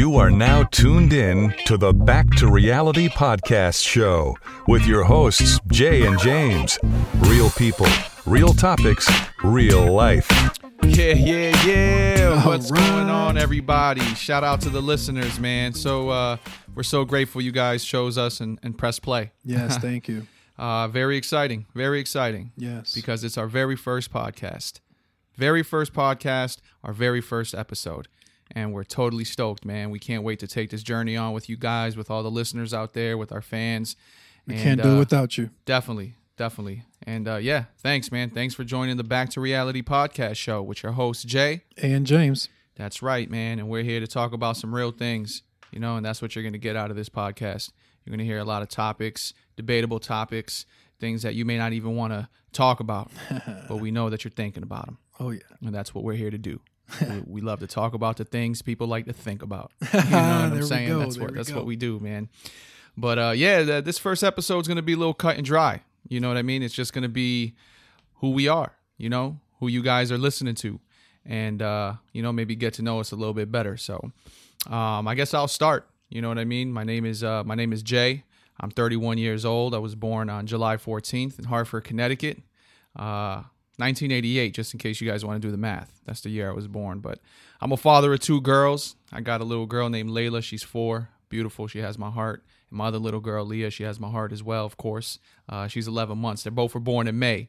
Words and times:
You 0.00 0.16
are 0.16 0.30
now 0.30 0.62
tuned 0.62 1.12
in 1.12 1.54
to 1.66 1.76
the 1.76 1.92
Back 1.92 2.26
to 2.36 2.50
Reality 2.50 3.06
podcast 3.06 3.86
show 3.86 4.34
with 4.66 4.86
your 4.86 5.04
hosts, 5.04 5.60
Jay 5.66 6.06
and 6.06 6.18
James. 6.18 6.78
Real 7.18 7.50
people, 7.50 7.86
real 8.24 8.54
topics, 8.54 9.06
real 9.44 9.92
life. 9.92 10.26
Yeah, 10.82 11.12
yeah, 11.12 11.66
yeah. 11.66 12.46
What's 12.46 12.70
All 12.70 12.78
going 12.78 13.10
on, 13.10 13.36
everybody? 13.36 14.00
Shout 14.14 14.42
out 14.42 14.62
to 14.62 14.70
the 14.70 14.80
listeners, 14.80 15.38
man. 15.38 15.74
So 15.74 16.08
uh, 16.08 16.38
we're 16.74 16.82
so 16.82 17.04
grateful 17.04 17.42
you 17.42 17.52
guys 17.52 17.84
chose 17.84 18.16
us 18.16 18.40
and, 18.40 18.58
and 18.62 18.78
press 18.78 18.98
play. 18.98 19.32
Yes, 19.44 19.76
thank 19.82 20.08
you. 20.08 20.26
Uh, 20.56 20.88
very 20.88 21.18
exciting, 21.18 21.66
very 21.74 22.00
exciting. 22.00 22.52
Yes. 22.56 22.94
Because 22.94 23.22
it's 23.22 23.36
our 23.36 23.48
very 23.48 23.76
first 23.76 24.10
podcast. 24.10 24.80
Very 25.36 25.62
first 25.62 25.92
podcast, 25.92 26.60
our 26.82 26.94
very 26.94 27.20
first 27.20 27.54
episode. 27.54 28.08
And 28.52 28.72
we're 28.72 28.84
totally 28.84 29.24
stoked, 29.24 29.64
man. 29.64 29.90
We 29.90 29.98
can't 29.98 30.24
wait 30.24 30.40
to 30.40 30.48
take 30.48 30.70
this 30.70 30.82
journey 30.82 31.16
on 31.16 31.32
with 31.32 31.48
you 31.48 31.56
guys, 31.56 31.96
with 31.96 32.10
all 32.10 32.22
the 32.22 32.30
listeners 32.30 32.74
out 32.74 32.94
there, 32.94 33.16
with 33.16 33.30
our 33.32 33.42
fans. 33.42 33.96
we 34.46 34.54
And, 34.54 34.62
can't 34.62 34.82
do 34.82 34.90
uh, 34.90 34.96
it 34.96 34.98
without 34.98 35.38
you. 35.38 35.50
Definitely, 35.64 36.14
definitely. 36.36 36.84
And 37.04 37.28
uh, 37.28 37.36
yeah, 37.36 37.64
thanks, 37.78 38.10
man. 38.10 38.30
Thanks 38.30 38.54
for 38.54 38.64
joining 38.64 38.96
the 38.96 39.04
Back 39.04 39.30
to 39.30 39.40
Reality 39.40 39.82
podcast 39.82 40.36
show 40.36 40.62
with 40.62 40.82
your 40.82 40.92
host, 40.92 41.26
Jay. 41.26 41.62
And 41.76 42.06
James. 42.06 42.48
That's 42.76 43.02
right, 43.02 43.30
man. 43.30 43.58
And 43.58 43.68
we're 43.68 43.82
here 43.82 44.00
to 44.00 44.06
talk 44.06 44.32
about 44.32 44.56
some 44.56 44.74
real 44.74 44.90
things, 44.90 45.42
you 45.70 45.78
know, 45.78 45.96
and 45.96 46.04
that's 46.04 46.20
what 46.20 46.34
you're 46.34 46.42
going 46.42 46.54
to 46.54 46.58
get 46.58 46.76
out 46.76 46.90
of 46.90 46.96
this 46.96 47.08
podcast. 47.08 47.70
You're 48.04 48.12
going 48.12 48.18
to 48.18 48.24
hear 48.24 48.38
a 48.38 48.44
lot 48.44 48.62
of 48.62 48.68
topics, 48.68 49.34
debatable 49.56 50.00
topics, 50.00 50.64
things 50.98 51.22
that 51.22 51.34
you 51.34 51.44
may 51.44 51.58
not 51.58 51.72
even 51.72 51.94
want 51.94 52.12
to 52.12 52.28
talk 52.52 52.80
about, 52.80 53.10
but 53.68 53.76
we 53.76 53.90
know 53.90 54.10
that 54.10 54.24
you're 54.24 54.30
thinking 54.30 54.62
about 54.62 54.86
them. 54.86 54.98
Oh 55.18 55.30
yeah. 55.30 55.40
And 55.60 55.74
that's 55.74 55.94
what 55.94 56.02
we're 56.02 56.14
here 56.14 56.30
to 56.30 56.38
do. 56.38 56.60
We, 57.00 57.22
we 57.26 57.40
love 57.40 57.60
to 57.60 57.66
talk 57.66 57.94
about 57.94 58.16
the 58.16 58.24
things 58.24 58.62
people 58.62 58.86
like 58.86 59.06
to 59.06 59.12
think 59.12 59.42
about. 59.42 59.72
You 59.92 59.98
know 59.98 60.06
what 60.10 60.12
I'm 60.12 60.62
saying? 60.64 60.98
That's 60.98 61.16
there 61.16 61.24
what 61.24 61.32
we 61.32 61.36
that's 61.36 61.50
go. 61.50 61.56
what 61.56 61.66
we 61.66 61.76
do, 61.76 62.00
man. 62.00 62.28
But 62.96 63.18
uh, 63.18 63.32
yeah, 63.34 63.62
th- 63.64 63.84
this 63.84 63.98
first 63.98 64.22
episode 64.24 64.60
is 64.60 64.66
going 64.68 64.76
to 64.76 64.82
be 64.82 64.94
a 64.94 64.96
little 64.96 65.14
cut 65.14 65.36
and 65.36 65.44
dry. 65.44 65.82
You 66.08 66.20
know 66.20 66.28
what 66.28 66.36
I 66.36 66.42
mean? 66.42 66.62
It's 66.62 66.74
just 66.74 66.92
going 66.92 67.02
to 67.02 67.08
be 67.08 67.54
who 68.16 68.30
we 68.30 68.48
are. 68.48 68.72
You 68.98 69.08
know 69.08 69.38
who 69.60 69.68
you 69.68 69.82
guys 69.82 70.10
are 70.12 70.18
listening 70.18 70.54
to, 70.56 70.80
and 71.24 71.62
uh, 71.62 71.94
you 72.12 72.22
know 72.22 72.32
maybe 72.32 72.56
get 72.56 72.74
to 72.74 72.82
know 72.82 73.00
us 73.00 73.12
a 73.12 73.16
little 73.16 73.34
bit 73.34 73.50
better. 73.52 73.76
So 73.76 74.10
um, 74.68 75.08
I 75.08 75.14
guess 75.14 75.32
I'll 75.34 75.48
start. 75.48 75.88
You 76.08 76.20
know 76.20 76.28
what 76.28 76.38
I 76.38 76.44
mean? 76.44 76.72
My 76.72 76.84
name 76.84 77.06
is 77.06 77.22
uh, 77.24 77.44
my 77.44 77.54
name 77.54 77.72
is 77.72 77.82
Jay. 77.82 78.24
I'm 78.58 78.70
31 78.70 79.16
years 79.16 79.44
old. 79.46 79.74
I 79.74 79.78
was 79.78 79.94
born 79.94 80.28
on 80.28 80.46
July 80.46 80.76
14th 80.76 81.38
in 81.38 81.46
Hartford, 81.46 81.84
Connecticut. 81.84 82.42
Uh, 82.94 83.44
1988, 83.80 84.54
just 84.54 84.72
in 84.74 84.78
case 84.78 85.00
you 85.00 85.10
guys 85.10 85.24
want 85.24 85.40
to 85.40 85.46
do 85.46 85.50
the 85.50 85.58
math. 85.58 86.00
That's 86.06 86.20
the 86.20 86.30
year 86.30 86.50
I 86.50 86.54
was 86.54 86.68
born. 86.68 87.00
But 87.00 87.18
I'm 87.60 87.72
a 87.72 87.76
father 87.76 88.12
of 88.12 88.20
two 88.20 88.40
girls. 88.40 88.96
I 89.12 89.20
got 89.20 89.40
a 89.40 89.44
little 89.44 89.66
girl 89.66 89.88
named 89.88 90.10
Layla. 90.10 90.42
She's 90.42 90.62
four. 90.62 91.08
Beautiful. 91.28 91.66
She 91.66 91.78
has 91.80 91.98
my 91.98 92.10
heart. 92.10 92.44
And 92.70 92.78
my 92.78 92.86
other 92.86 92.98
little 92.98 93.20
girl, 93.20 93.44
Leah, 93.44 93.70
she 93.70 93.82
has 93.84 93.98
my 93.98 94.10
heart 94.10 94.32
as 94.32 94.42
well, 94.42 94.64
of 94.66 94.76
course. 94.76 95.18
Uh, 95.48 95.66
she's 95.68 95.88
11 95.88 96.18
months. 96.18 96.42
They 96.44 96.50
both 96.50 96.74
were 96.74 96.80
born 96.80 97.08
in 97.08 97.18
May. 97.18 97.48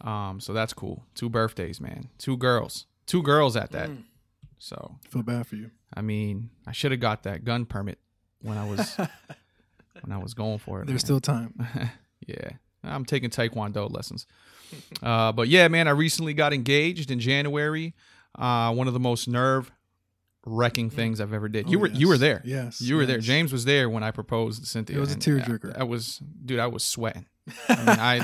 Um, 0.00 0.40
so 0.40 0.52
that's 0.52 0.72
cool. 0.72 1.04
Two 1.14 1.28
birthdays, 1.28 1.80
man. 1.80 2.08
Two 2.18 2.36
girls. 2.36 2.86
Two 3.06 3.22
girls 3.22 3.56
at 3.56 3.70
that. 3.72 3.90
So, 4.58 4.96
Feel 5.10 5.22
bad 5.22 5.46
for 5.46 5.56
you. 5.56 5.70
I 5.94 6.00
mean, 6.02 6.50
I 6.66 6.72
should 6.72 6.90
have 6.90 7.00
got 7.00 7.22
that 7.24 7.44
gun 7.44 7.66
permit 7.66 7.98
when 8.42 8.56
I 8.58 8.68
was 8.68 8.96
when 10.02 10.12
I 10.12 10.18
was 10.18 10.34
going 10.34 10.58
for 10.58 10.80
it. 10.82 10.86
There's 10.86 11.02
man. 11.02 11.06
still 11.06 11.20
time. 11.20 11.68
Yeah, 12.26 12.48
I'm 12.86 13.04
taking 13.04 13.30
Taekwondo 13.30 13.90
lessons. 13.92 14.26
Uh, 15.02 15.32
but 15.32 15.48
yeah, 15.48 15.68
man, 15.68 15.88
I 15.88 15.92
recently 15.92 16.34
got 16.34 16.52
engaged 16.52 17.10
in 17.10 17.20
January. 17.20 17.94
Uh, 18.36 18.72
one 18.74 18.86
of 18.88 18.94
the 18.94 19.00
most 19.00 19.28
nerve 19.28 19.70
wrecking 20.44 20.90
things 20.90 21.20
I've 21.20 21.32
ever 21.32 21.48
did. 21.48 21.68
you 21.68 21.78
Oh, 21.78 21.80
were 21.82 21.88
you 21.88 22.08
were 22.08 22.18
there. 22.18 22.42
Yes, 22.44 22.80
you 22.80 22.96
were 22.96 23.06
there. 23.06 23.18
James 23.18 23.52
was 23.52 23.64
there 23.64 23.88
when 23.90 24.02
I 24.02 24.10
proposed 24.10 24.60
to 24.62 24.66
Cynthia. 24.68 24.96
It 24.96 25.00
was 25.00 25.12
a 25.12 25.16
tearjerker. 25.16 25.76
I, 25.76 25.80
I 25.80 25.82
was, 25.84 26.18
dude. 26.44 26.58
I 26.60 26.66
was 26.68 26.84
sweating. 26.84 27.26
I 27.68 27.76
mean, 27.76 27.88
I 27.88 28.20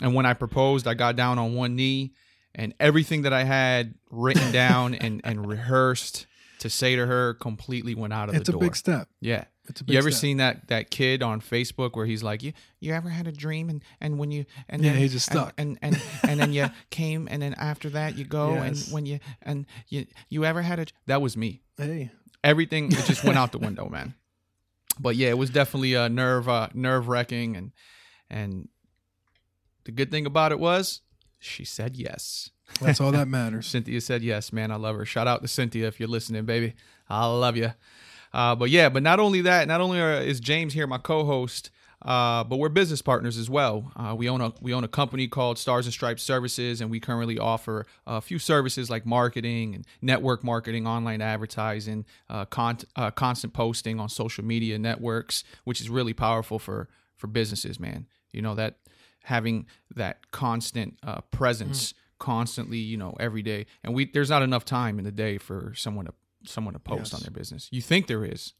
and 0.00 0.14
when 0.14 0.26
I 0.26 0.34
proposed, 0.34 0.86
I 0.88 0.94
got 0.94 1.16
down 1.16 1.38
on 1.38 1.54
one 1.54 1.76
knee, 1.76 2.12
and 2.54 2.74
everything 2.80 3.22
that 3.22 3.32
I 3.32 3.44
had 3.44 3.94
written 4.10 4.50
down 4.52 4.94
and 4.94 5.20
and 5.24 5.46
rehearsed 5.46 6.26
to 6.60 6.70
say 6.70 6.94
to 6.96 7.06
her 7.06 7.34
completely 7.34 7.94
went 7.94 8.12
out 8.12 8.28
of 8.28 8.34
It's 8.34 8.46
the 8.46 8.52
door. 8.52 8.62
It's 8.62 8.66
a 8.66 8.70
big 8.70 8.76
step. 8.76 9.08
yeah. 9.20 9.44
It's 9.70 9.80
a 9.80 9.84
big 9.84 9.92
You 9.94 9.98
ever 9.98 10.10
step. 10.10 10.20
seen 10.20 10.36
that 10.36 10.68
that 10.68 10.90
kid 10.90 11.22
on 11.22 11.40
Facebook 11.40 11.96
where 11.96 12.04
he's 12.04 12.22
like, 12.22 12.42
"You 12.42 12.52
you 12.80 12.92
ever 12.92 13.08
had 13.08 13.26
a 13.26 13.32
dream 13.32 13.70
and 13.70 13.82
and 14.00 14.18
when 14.18 14.30
you 14.30 14.44
and 14.68 14.82
Yeah, 14.82 14.92
then, 14.92 15.00
he's 15.00 15.12
just 15.12 15.26
stuck. 15.26 15.54
and 15.56 15.78
and 15.80 15.94
and, 16.22 16.30
and 16.30 16.40
then 16.40 16.52
you 16.52 16.66
came 16.90 17.26
and 17.30 17.40
then 17.40 17.54
after 17.54 17.88
that 17.90 18.18
you 18.18 18.24
go 18.24 18.54
Yes. 18.54 18.84
and 18.86 18.92
when 18.94 19.06
you 19.06 19.20
and 19.42 19.64
you 19.88 20.06
you 20.28 20.44
ever 20.44 20.60
had 20.62 20.78
a 20.80 20.86
that 21.06 21.22
was 21.22 21.36
me. 21.36 21.62
Hey, 21.78 22.10
Everything 22.44 22.90
it 22.92 23.04
just 23.06 23.24
went 23.24 23.38
out 23.38 23.52
the 23.52 23.58
window, 23.58 23.88
man. 23.96 24.14
But 24.98 25.16
yeah, 25.16 25.28
it 25.30 25.38
was 25.38 25.50
definitely 25.50 25.94
a 25.94 26.08
nerve 26.08 26.48
uh, 26.48 26.68
nerve 26.74 27.08
wracking 27.08 27.56
and 27.56 27.72
and 28.28 28.68
the 29.84 29.92
good 29.92 30.10
thing 30.10 30.26
about 30.26 30.52
it 30.52 30.58
was 30.58 31.00
she 31.38 31.64
said 31.64 31.96
yes. 31.96 32.50
that's 32.80 33.00
all 33.00 33.12
that 33.12 33.28
matters. 33.38 33.66
Cynthia 33.66 34.00
said 34.00 34.22
yes, 34.22 34.52
man. 34.52 34.70
I 34.70 34.76
love 34.76 34.96
her. 34.96 35.04
Shout 35.06 35.26
out 35.26 35.42
to 35.42 35.48
Cynthia 35.48 35.86
if 35.88 35.98
you're 35.98 36.08
listening, 36.08 36.44
baby. 36.44 36.74
I 37.08 37.26
love 37.26 37.56
you. 37.56 37.72
Uh, 38.32 38.54
but 38.54 38.70
yeah, 38.70 38.88
but 38.88 39.02
not 39.02 39.20
only 39.20 39.40
that, 39.42 39.66
not 39.68 39.80
only 39.80 40.00
are, 40.00 40.12
is 40.14 40.40
James 40.40 40.72
here, 40.72 40.86
my 40.86 40.98
co-host, 40.98 41.70
uh, 42.02 42.42
but 42.44 42.56
we're 42.56 42.70
business 42.70 43.02
partners 43.02 43.36
as 43.36 43.50
well. 43.50 43.92
Uh, 43.94 44.14
we 44.16 44.28
own 44.28 44.40
a 44.40 44.52
we 44.60 44.72
own 44.72 44.84
a 44.84 44.88
company 44.88 45.28
called 45.28 45.58
Stars 45.58 45.86
and 45.86 45.92
Stripes 45.92 46.22
Services, 46.22 46.80
and 46.80 46.90
we 46.90 46.98
currently 46.98 47.38
offer 47.38 47.86
a 48.06 48.20
few 48.20 48.38
services 48.38 48.88
like 48.88 49.04
marketing 49.04 49.74
and 49.74 49.86
network 50.00 50.42
marketing, 50.42 50.86
online 50.86 51.20
advertising, 51.20 52.06
uh, 52.30 52.46
con- 52.46 52.78
uh, 52.96 53.10
constant 53.10 53.52
posting 53.52 54.00
on 54.00 54.08
social 54.08 54.44
media 54.44 54.78
networks, 54.78 55.44
which 55.64 55.80
is 55.80 55.90
really 55.90 56.14
powerful 56.14 56.58
for 56.58 56.88
for 57.16 57.26
businesses, 57.26 57.78
man. 57.78 58.06
You 58.32 58.40
know 58.40 58.54
that 58.54 58.76
having 59.24 59.66
that 59.94 60.30
constant 60.30 60.98
uh, 61.02 61.20
presence 61.30 61.92
constantly 62.18 62.78
you 62.78 62.98
know 62.98 63.16
every 63.18 63.42
day 63.42 63.64
and 63.82 63.94
we 63.94 64.04
there's 64.04 64.28
not 64.28 64.42
enough 64.42 64.64
time 64.64 64.98
in 64.98 65.06
the 65.06 65.12
day 65.12 65.38
for 65.38 65.72
someone 65.74 66.04
to 66.04 66.12
someone 66.44 66.74
to 66.74 66.80
post 66.80 67.12
Yes. 67.12 67.14
on 67.14 67.20
their 67.22 67.30
business. 67.30 67.68
You 67.70 67.80
think 67.82 68.06
there 68.06 68.24
is 68.24 68.54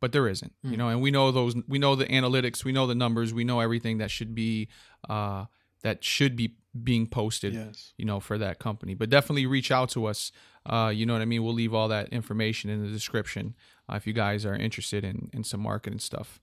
but 0.00 0.12
there 0.12 0.28
isn't 0.28 0.52
you 0.62 0.76
know 0.76 0.88
and 0.88 1.00
we 1.02 1.10
know 1.10 1.32
those 1.32 1.56
we 1.66 1.76
know 1.78 1.96
the 1.96 2.06
analytics 2.06 2.64
we 2.64 2.70
know 2.70 2.86
the 2.86 2.94
numbers 2.94 3.34
we 3.34 3.42
know 3.42 3.58
everything 3.58 3.98
that 3.98 4.10
should 4.12 4.32
be 4.32 4.68
uh 5.08 5.44
that 5.82 6.04
should 6.04 6.36
be 6.36 6.54
being 6.84 7.06
posted 7.08 7.52
Yes. 7.54 7.94
you 7.98 8.04
know 8.04 8.20
for 8.20 8.38
that 8.38 8.60
company. 8.60 8.94
But 8.94 9.10
definitely 9.10 9.46
reach 9.46 9.72
out 9.72 9.88
to 9.90 10.06
us 10.06 10.30
uh 10.66 10.92
you 10.94 11.04
know 11.04 11.14
what 11.14 11.22
i 11.22 11.24
mean? 11.24 11.42
We'll 11.42 11.54
leave 11.54 11.74
all 11.74 11.88
that 11.88 12.10
information 12.10 12.70
in 12.70 12.80
the 12.84 12.88
description 12.90 13.56
uh, 13.90 13.96
if 13.96 14.06
you 14.06 14.12
guys 14.12 14.46
are 14.46 14.54
interested 14.54 15.02
in 15.02 15.30
in 15.32 15.42
some 15.42 15.60
marketing 15.60 15.98
stuff. 15.98 16.40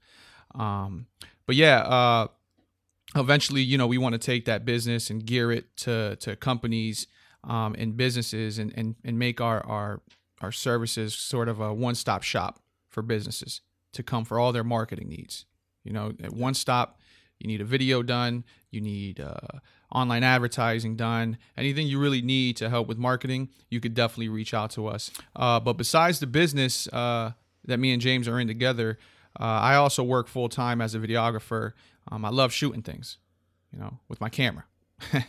Um 0.54 1.08
but 1.48 1.56
yeah 1.56 1.80
uh 1.80 2.28
eventually 3.16 3.62
you 3.62 3.78
know 3.78 3.88
we 3.88 3.98
want 3.98 4.14
to 4.14 4.20
take 4.20 4.46
that 4.46 4.66
business 4.66 5.10
and 5.10 5.26
gear 5.26 5.52
it 5.52 5.78
to 5.78 6.16
to 6.18 6.36
companies 6.36 7.08
um, 7.44 7.76
and 7.78 7.96
businesses 7.96 8.58
and, 8.58 8.74
and 8.76 8.96
and 9.06 9.18
make 9.20 9.40
our 9.40 9.66
our 9.66 10.02
our 10.46 10.52
services 10.52 11.16
sort 11.16 11.50
of 11.50 11.60
a 11.60 11.74
one-stop 11.74 12.22
shop 12.22 12.60
for 12.88 13.02
businesses 13.02 13.62
to 13.94 14.04
come 14.04 14.24
for 14.24 14.40
all 14.40 14.52
their 14.52 14.64
marketing 14.64 15.10
needs. 15.10 15.46
You 15.84 15.94
know 15.94 16.14
at 16.24 16.34
one 16.34 16.54
stop 16.54 17.00
you 17.40 17.48
need 17.48 17.62
a 17.62 17.66
video 17.66 18.02
done 18.02 18.44
you 18.72 18.82
need 18.82 19.20
uh, 19.20 19.60
online 19.92 20.24
advertising 20.24 20.96
done 20.96 21.38
anything 21.58 21.88
you 21.88 22.00
really 22.00 22.22
need 22.22 22.58
to 22.58 22.70
help 22.70 22.88
with 22.88 22.98
marketing 22.98 23.50
you 23.70 23.80
could 23.80 23.94
definitely 23.94 24.30
reach 24.30 24.54
out 24.54 24.72
to 24.72 24.88
us. 24.88 25.12
Uh, 25.36 25.60
but 25.60 25.74
besides 25.74 26.20
the 26.20 26.28
business 26.28 26.88
uh, 26.88 27.32
that 27.66 27.78
me 27.78 27.92
and 27.92 28.02
james 28.02 28.28
are 28.28 28.40
in 28.40 28.48
together 28.48 28.98
uh, 29.40 29.44
i 29.44 29.76
also 29.76 30.02
work 30.02 30.28
full-time 30.28 30.82
as 30.82 30.96
a 30.96 31.00
videographer. 31.00 31.74
Um, 32.12 32.24
i 32.26 32.30
love 32.30 32.52
shooting 32.52 32.82
things 32.82 33.18
you 33.72 33.80
know 33.80 34.00
with 34.08 34.22
my 34.22 34.30
camera. 34.30 34.66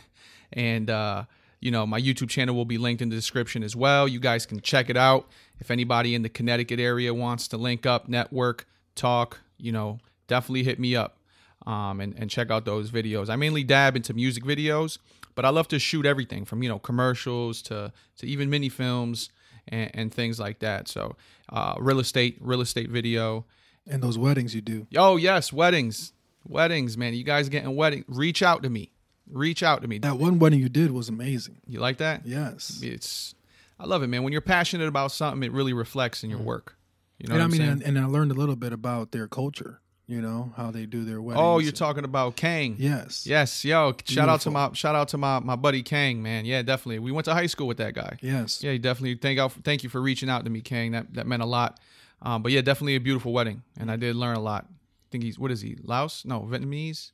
And 0.53 0.89
uh, 0.89 1.25
you 1.59 1.71
know 1.71 1.85
my 1.85 1.99
youtube 1.99 2.29
channel 2.29 2.55
will 2.55 2.65
be 2.65 2.77
linked 2.77 3.01
in 3.01 3.09
the 3.09 3.15
description 3.15 3.63
as 3.63 3.75
well. 3.75 4.07
You 4.07 4.19
guys 4.19 4.45
can 4.45 4.61
check 4.61 4.89
it 4.89 4.97
out. 4.97 5.27
If 5.59 5.71
anybody 5.71 6.15
in 6.15 6.21
the 6.21 6.29
connecticut 6.29 6.79
area 6.79 7.13
wants 7.13 7.47
to 7.49 7.57
link 7.57 7.85
up 7.85 8.07
network 8.07 8.67
talk 8.95 9.39
you 9.57 9.71
know 9.71 9.99
definitely 10.27 10.63
hit 10.63 10.79
me 10.79 10.95
up 10.95 11.17
um, 11.65 11.99
and, 11.99 12.13
and 12.17 12.29
check 12.29 12.49
out 12.51 12.65
those 12.65 12.91
videos. 12.91 13.29
I 13.29 13.35
mainly 13.35 13.63
dab 13.63 13.95
into 13.95 14.13
music 14.13 14.43
videos 14.43 14.97
but 15.35 15.45
i 15.45 15.49
love 15.49 15.67
to 15.67 15.77
shoot 15.77 16.05
everything 16.05 16.45
from 16.45 16.63
you 16.63 16.69
know 16.69 16.79
commercials 16.79 17.61
to 17.61 17.93
to 18.17 18.25
even 18.25 18.49
mini 18.49 18.69
films 18.69 19.29
and, 19.69 19.91
and 19.93 20.13
things 20.13 20.39
like 20.39 20.59
that. 20.59 20.87
So 20.87 21.15
uh, 21.49 21.75
real 21.79 21.99
estate 21.99 22.37
real 22.41 22.61
estate 22.61 22.89
video. 22.89 23.45
And 23.89 24.03
those 24.03 24.17
weddings 24.17 24.53
you 24.53 24.61
do. 24.61 24.87
oh 24.95 25.17
yes 25.17 25.53
weddings. 25.53 26.13
Weddings 26.45 26.97
man. 26.97 27.13
You 27.13 27.23
guys 27.23 27.49
getting 27.49 27.75
wedding 27.75 28.05
reach 28.07 28.41
out 28.41 28.63
to 28.63 28.69
me 28.69 28.91
reach 29.31 29.63
out 29.63 29.81
to 29.81 29.87
me 29.87 29.97
That 29.99 30.17
one 30.17 30.39
wedding 30.39 30.59
you 30.59 30.69
did 30.69 30.91
was 30.91 31.09
amazing. 31.09 31.57
you 31.67 31.79
like 31.79 31.97
that 31.97 32.25
Yes. 32.25 32.79
it's 32.83 33.33
I 33.79 33.85
love 33.85 34.01
it, 34.01 34.07
man. 34.07 34.23
When 34.23 34.31
you're 34.33 34.41
passionate 34.41 34.87
about 34.87 35.11
something, 35.11 35.43
it 35.43 35.51
really 35.51 35.73
reflects 35.73 36.23
in 36.23 36.31
your 36.31 36.39
work. 36.39 36.75
You 37.19 37.27
know 37.29 37.35
and 37.35 37.43
what 37.43 37.55
I 37.55 37.59
mean, 37.59 37.69
and, 37.69 37.83
and 37.83 37.99
I 37.99 38.05
learned 38.05 38.31
a 38.31 38.33
little 38.33 38.55
bit 38.55 38.73
about 38.73 39.11
their 39.11 39.27
culture. 39.27 39.81
You 40.07 40.21
know 40.21 40.53
how 40.55 40.71
they 40.71 40.85
do 40.85 41.03
their 41.03 41.21
weddings. 41.21 41.43
Oh, 41.43 41.59
you're 41.59 41.73
talking 41.73 42.05
about 42.05 42.37
Kang. 42.37 42.77
Yes. 42.79 43.27
Yes, 43.27 43.65
yo, 43.65 43.93
shout 44.05 44.29
out 44.29 44.41
to 44.41 44.51
my 44.51 44.71
shout 44.73 44.95
out 44.95 45.09
to 45.09 45.17
my 45.17 45.39
my 45.39 45.55
buddy 45.57 45.83
Kang, 45.83 46.23
man. 46.23 46.45
Yeah, 46.45 46.61
definitely. 46.61 46.99
We 46.99 47.11
went 47.11 47.25
to 47.25 47.33
high 47.33 47.47
school 47.47 47.67
with 47.67 47.77
that 47.77 47.93
guy. 47.93 48.17
Yes. 48.21 48.63
Yeah, 48.63 48.77
definitely. 48.77 49.15
Thank 49.15 49.37
out. 49.37 49.51
Thank 49.63 49.83
you 49.83 49.89
for 49.89 50.01
reaching 50.01 50.29
out 50.29 50.45
to 50.45 50.49
me, 50.49 50.61
Kang. 50.61 50.91
That 50.93 51.13
that 51.15 51.27
meant 51.27 51.41
a 51.43 51.45
lot. 51.45 51.79
Um, 52.21 52.41
but 52.41 52.51
yeah, 52.53 52.61
definitely 52.61 52.95
a 52.95 52.99
beautiful 52.99 53.33
wedding, 53.33 53.63
and 53.79 53.91
I 53.91 53.95
did 53.95 54.15
learn 54.15 54.37
a 54.37 54.39
lot. 54.39 54.65
I 54.69 55.07
think 55.11 55.23
he's 55.23 55.37
what 55.37 55.51
is 55.51 55.61
he? 55.61 55.77
Laos? 55.83 56.23
No, 56.25 56.41
Vietnamese. 56.41 57.11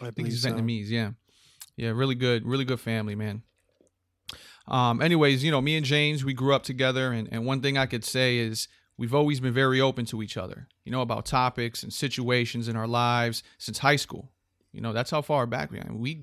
I 0.00 0.08
I 0.08 0.10
think 0.10 0.28
he's 0.28 0.42
so. 0.42 0.50
Vietnamese. 0.50 0.88
Yeah, 0.88 1.12
yeah, 1.76 1.90
really 1.90 2.14
good, 2.14 2.46
really 2.46 2.64
good 2.64 2.80
family, 2.80 3.14
man. 3.14 3.42
Um, 4.68 5.00
anyways, 5.00 5.44
you 5.44 5.50
know, 5.50 5.60
me 5.60 5.76
and 5.76 5.86
James, 5.86 6.24
we 6.24 6.34
grew 6.34 6.54
up 6.54 6.64
together, 6.64 7.12
and 7.12 7.28
and 7.30 7.46
one 7.46 7.60
thing 7.60 7.78
I 7.78 7.86
could 7.86 8.04
say 8.04 8.38
is 8.38 8.66
we've 8.98 9.14
always 9.14 9.38
been 9.40 9.54
very 9.54 9.80
open 9.80 10.04
to 10.06 10.22
each 10.22 10.36
other. 10.36 10.66
You 10.84 10.92
know, 10.92 11.02
about 11.02 11.26
topics 11.26 11.82
and 11.82 11.92
situations 11.92 12.66
in 12.68 12.76
our 12.76 12.88
lives 12.88 13.42
since 13.58 13.78
high 13.78 13.96
school. 13.96 14.32
You 14.72 14.80
know, 14.80 14.92
that's 14.92 15.10
how 15.10 15.22
far 15.22 15.46
back 15.46 15.70
we 15.70 15.78
are. 15.78 15.86
We, 15.92 16.20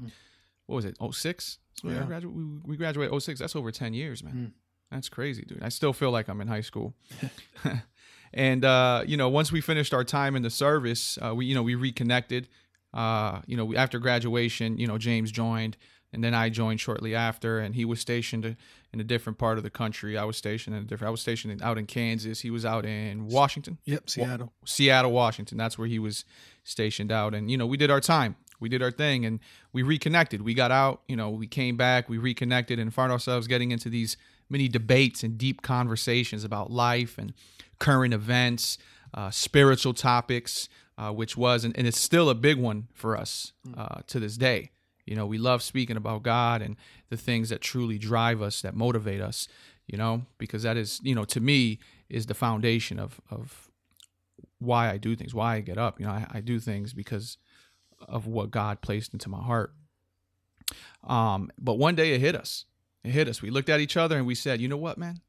what 0.67 0.75
was 0.75 0.85
it? 0.85 0.97
Oh 0.99 1.11
six. 1.11 1.57
So 1.75 1.87
we 1.87 1.93
Yeah. 1.95 2.03
graduated. 2.03 2.35
We, 2.37 2.71
we 2.71 2.77
graduated 2.77 3.21
06. 3.21 3.39
That's 3.39 3.55
over 3.55 3.71
ten 3.71 3.93
years, 3.93 4.23
man. 4.23 4.33
Mm. 4.33 4.51
That's 4.91 5.09
crazy, 5.09 5.43
dude. 5.43 5.63
I 5.63 5.69
still 5.69 5.93
feel 5.93 6.11
like 6.11 6.27
I'm 6.27 6.39
in 6.41 6.47
high 6.47 6.61
school. 6.61 6.93
and 8.33 8.65
uh, 8.65 9.03
you 9.07 9.15
know, 9.17 9.29
once 9.29 9.51
we 9.51 9.61
finished 9.61 9.93
our 9.93 10.03
time 10.03 10.35
in 10.35 10.41
the 10.43 10.49
service, 10.49 11.17
uh, 11.21 11.33
we 11.33 11.45
you 11.45 11.55
know 11.55 11.63
we 11.63 11.75
reconnected. 11.75 12.49
Uh, 12.93 13.41
you 13.47 13.57
know, 13.57 13.73
after 13.75 13.99
graduation, 13.99 14.77
you 14.77 14.87
know, 14.87 14.97
James 14.97 15.31
joined, 15.31 15.77
and 16.11 16.23
then 16.23 16.33
I 16.35 16.49
joined 16.49 16.79
shortly 16.79 17.15
after, 17.15 17.59
and 17.59 17.73
he 17.73 17.85
was 17.85 17.99
stationed 17.99 18.55
in 18.93 18.99
a 18.99 19.03
different 19.03 19.39
part 19.39 19.57
of 19.57 19.63
the 19.63 19.71
country. 19.71 20.15
I 20.17 20.25
was 20.25 20.37
stationed 20.37 20.75
in 20.75 20.83
a 20.83 20.85
different. 20.85 21.07
I 21.07 21.11
was 21.11 21.21
stationed 21.21 21.53
in, 21.53 21.61
out 21.63 21.77
in 21.79 21.87
Kansas. 21.87 22.41
He 22.41 22.51
was 22.51 22.65
out 22.65 22.85
in 22.85 23.27
Washington, 23.27 23.79
Yep. 23.85 24.09
Seattle. 24.09 24.53
Seattle, 24.65 25.11
Washington. 25.11 25.57
That's 25.57 25.77
where 25.77 25.87
he 25.87 25.97
was 25.97 26.23
stationed 26.63 27.11
out, 27.11 27.33
and 27.33 27.49
you 27.49 27.57
know, 27.57 27.65
we 27.65 27.77
did 27.77 27.89
our 27.89 28.01
time. 28.01 28.35
We 28.59 28.69
did 28.69 28.81
our 28.83 28.91
thing, 28.91 29.25
and 29.25 29.39
we 29.73 29.81
reconnected. 29.81 30.41
We 30.41 30.53
got 30.53 30.71
out. 30.71 31.01
You 31.07 31.15
know, 31.15 31.31
we 31.31 31.47
came 31.47 31.75
back. 31.75 32.07
We 32.07 32.17
reconnected, 32.19 32.77
and 32.79 32.93
found 32.93 33.11
ourselves 33.11 33.47
getting 33.47 33.71
into 33.71 33.89
these 33.89 34.15
many 34.49 34.67
debates 34.67 35.23
and 35.23 35.37
deep 35.37 35.61
conversations 35.63 36.43
about 36.43 36.71
life 36.71 37.17
and 37.17 37.33
current 37.79 38.13
events, 38.13 38.77
uh, 39.13 39.31
spiritual 39.31 39.93
topics, 39.95 40.69
uh, 40.97 41.11
which 41.11 41.35
was 41.35 41.63
and, 41.63 41.77
and 41.77 41.87
it's 41.87 41.99
still 41.99 42.29
a 42.29 42.35
big 42.35 42.57
one 42.57 42.87
for 42.93 43.17
us 43.17 43.53
uh, 43.77 44.01
to 44.07 44.19
this 44.19 44.37
day. 44.37 44.71
You 45.05 45.15
know, 45.15 45.25
we 45.25 45.37
love 45.37 45.61
speaking 45.61 45.97
about 45.97 46.23
God 46.23 46.61
and 46.61 46.77
the 47.09 47.17
things 47.17 47.49
that 47.49 47.61
truly 47.61 47.97
drive 47.97 48.41
us, 48.41 48.61
that 48.61 48.75
motivate 48.75 49.21
us. 49.21 49.47
You 49.87 49.97
know, 49.97 50.25
because 50.37 50.63
that 50.63 50.77
is, 50.77 51.01
you 51.03 51.13
know, 51.13 51.25
to 51.25 51.41
me, 51.41 51.79
is 52.07 52.27
the 52.27 52.33
foundation 52.33 52.99
of 52.99 53.19
of 53.29 53.69
why 54.59 54.89
I 54.89 54.97
do 54.97 55.15
things, 55.15 55.33
why 55.33 55.55
I 55.55 55.59
get 55.59 55.77
up. 55.77 55.99
You 55.99 56.05
know, 56.05 56.13
I, 56.13 56.27
I 56.31 56.41
do 56.41 56.59
things 56.59 56.93
because 56.93 57.37
of 57.99 58.27
what 58.27 58.51
God 58.51 58.81
placed 58.81 59.13
into 59.13 59.29
my 59.29 59.41
heart. 59.41 59.73
Um, 61.03 61.51
but 61.59 61.75
one 61.75 61.95
day 61.95 62.13
it 62.13 62.21
hit 62.21 62.35
us. 62.35 62.65
It 63.03 63.11
hit 63.11 63.27
us. 63.27 63.41
We 63.41 63.49
looked 63.49 63.69
at 63.69 63.79
each 63.79 63.97
other 63.97 64.17
and 64.17 64.25
we 64.25 64.35
said, 64.35 64.61
you 64.61 64.67
know 64.67 64.77
what, 64.77 64.97
man? 64.97 65.19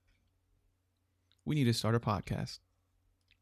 We 1.44 1.54
need 1.54 1.64
to 1.64 1.74
start 1.74 1.94
a 1.94 2.00
podcast. 2.00 2.60